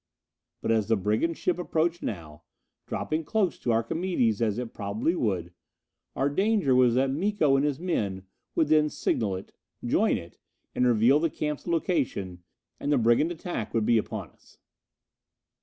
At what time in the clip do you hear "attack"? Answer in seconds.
13.31-13.75